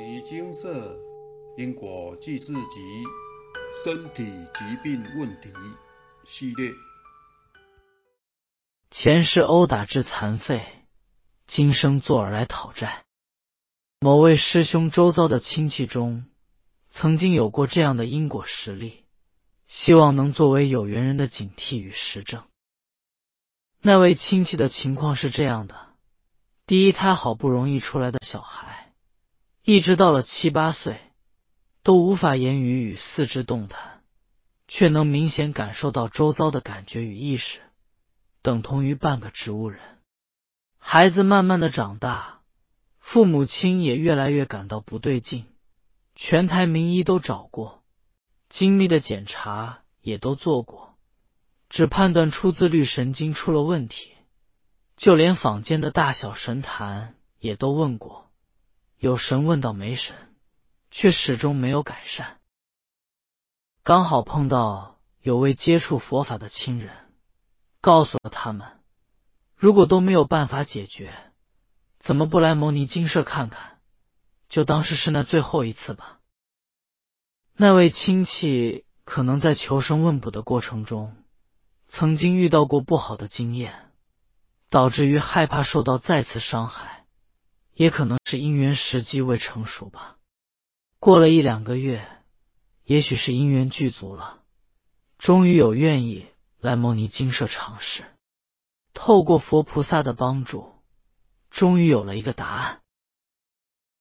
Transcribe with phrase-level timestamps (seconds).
[0.00, 0.96] 尼金色
[1.58, 3.04] 因果记事集
[3.84, 5.52] 身体疾病问题
[6.24, 6.70] 系列。
[8.90, 10.64] 前世殴打致残废，
[11.46, 13.04] 今生作而来讨债。
[14.00, 16.24] 某位师兄周遭的亲戚中，
[16.88, 19.04] 曾经有过这样的因果实例，
[19.66, 22.44] 希望能作为有缘人的警惕与实证。
[23.82, 25.74] 那位亲戚的情况是这样的：
[26.66, 28.69] 第一胎好不容易出来的小孩，
[29.62, 31.00] 一直到了七八岁，
[31.82, 34.02] 都无法言语与四肢动弹，
[34.68, 37.60] 却能明显感受到周遭的感觉与意识，
[38.42, 39.80] 等同于半个植物人。
[40.78, 42.40] 孩子慢慢的长大，
[42.98, 45.44] 父母亲也越来越感到不对劲，
[46.14, 47.82] 全台名医都找过，
[48.48, 50.96] 精密的检查也都做过。
[51.68, 54.10] 只判断出自律神经出了问题，
[54.96, 58.29] 就连坊间的大小神坛也都问过，
[59.00, 60.14] 有神问到没神，
[60.90, 62.38] 却始终没有改善。
[63.82, 66.94] 刚好碰到有位接触佛法的亲人，
[67.80, 68.68] 告诉了他们，
[69.56, 71.14] 如果都没有办法解决，
[71.98, 73.78] 怎么不来牟尼精舍看看？
[74.50, 76.18] 就当是是那最后一次吧。
[77.56, 81.16] 那位亲戚可能在求生问卜的过程中。
[81.92, 83.90] 曾经遇到过不好的经验，
[84.68, 86.89] 导致于害怕受到再次伤害，
[87.74, 90.16] 也可能是因缘时机未成熟吧。
[90.98, 92.06] 过了一两个月，
[92.84, 94.42] 也许是因缘具足了，
[95.18, 96.26] 终于有愿意
[96.60, 98.04] 来牟尼精舍尝试。
[98.92, 100.74] 透过佛菩萨的帮助，
[101.50, 102.80] 终于有了一个答案。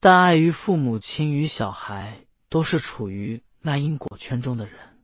[0.00, 4.98] 但碍于父母亲与小孩都是处于那因果圈中的人，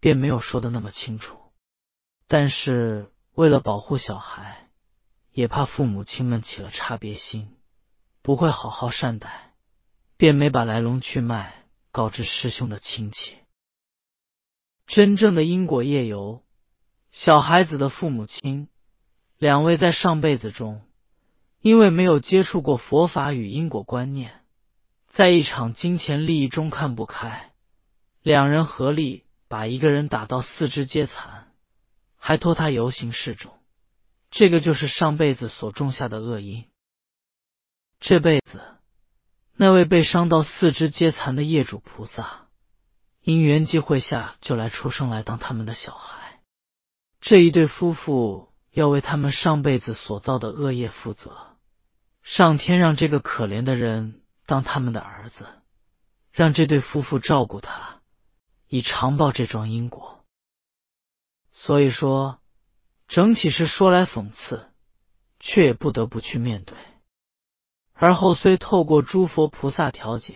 [0.00, 1.38] 便没有说的那么清楚。
[2.26, 4.70] 但是为了保护小孩，
[5.32, 7.54] 也怕父母亲们起了差别心，
[8.22, 9.52] 不会好好善待，
[10.16, 13.34] 便没把来龙去脉告知师兄的亲戚。
[14.86, 16.42] 真正的因果业由，
[17.10, 18.68] 小孩子的父母亲
[19.38, 20.82] 两位在上辈子中，
[21.60, 24.40] 因为没有接触过佛法与因果观念，
[25.08, 27.50] 在一场金钱利益中看不开，
[28.22, 31.52] 两人合力把一个人打到四肢皆残。
[32.16, 33.52] 还托他游行示众，
[34.30, 36.66] 这个就是上辈子所种下的恶因。
[38.02, 38.60] 这辈子，
[39.54, 42.48] 那位被伤到四肢皆残的业主菩萨，
[43.20, 46.40] 因缘际会下就来出生来当他们的小孩。
[47.20, 51.56] 这一对夫妇要为他们上辈子所造的恶业负责。
[52.24, 55.46] 上天让这个可怜的人当他们的儿子，
[56.32, 58.00] 让这对夫妇照顾他，
[58.66, 60.24] 以长报这桩因果。
[61.52, 62.40] 所以说，
[63.06, 64.72] 整体是说来讽刺，
[65.38, 66.76] 却也不得不去面对。
[68.02, 70.34] 而后虽透过诸佛菩萨调解，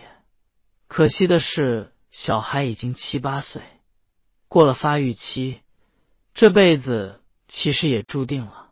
[0.87, 3.61] 可惜的是，小孩已经七八岁，
[4.47, 5.59] 过了发育期，
[6.33, 8.71] 这辈子其实也注定了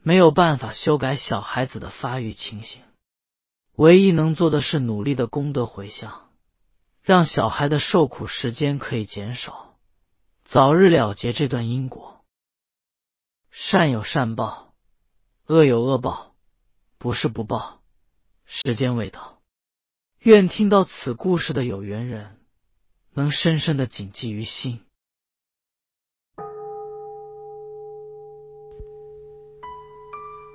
[0.00, 2.80] 没有办法修改小孩子的发育情形。
[3.74, 6.30] 唯一能做的是努力的功德回向，
[7.02, 9.76] 让小孩的受苦时间可以减少。
[10.46, 12.24] 早日了结这段因果，
[13.50, 14.72] 善有善报，
[15.46, 16.32] 恶有恶报，
[16.96, 17.82] 不是不报，
[18.46, 19.42] 时间未到。
[20.20, 22.38] 愿听到此故事的有缘人，
[23.12, 24.80] 能深深的谨记于心。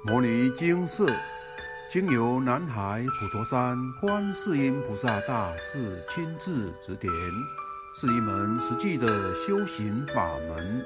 [0.05, 1.13] 摩尼经寺
[1.87, 7.11] 经由南海普陀山观世音菩萨大士亲自指点。
[7.95, 10.85] 是一门实际的修行法门，